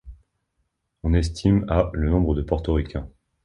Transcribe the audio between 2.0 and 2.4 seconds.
nombre